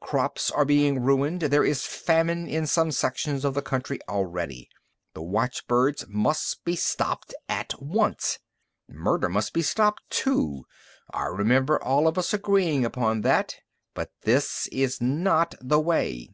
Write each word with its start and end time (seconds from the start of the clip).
Crops 0.00 0.50
are 0.50 0.64
being 0.64 1.02
ruined. 1.04 1.40
There 1.42 1.66
is 1.66 1.84
famine 1.84 2.48
in 2.48 2.66
some 2.66 2.90
sections 2.92 3.44
of 3.44 3.52
the 3.52 3.60
country 3.60 4.00
already. 4.08 4.70
The 5.12 5.20
watchbirds 5.20 6.06
must 6.08 6.64
be 6.64 6.76
stopped 6.76 7.34
at 7.46 7.74
once!" 7.78 8.38
"Murder 8.88 9.28
must 9.28 9.52
be 9.52 9.60
stopped, 9.60 10.04
too. 10.08 10.64
I 11.12 11.26
remember 11.26 11.76
all 11.84 12.08
of 12.08 12.16
us 12.16 12.32
agreeing 12.32 12.86
upon 12.86 13.20
that. 13.20 13.56
But 13.92 14.10
this 14.22 14.66
is 14.68 15.02
not 15.02 15.56
the 15.60 15.78
way!" 15.78 16.30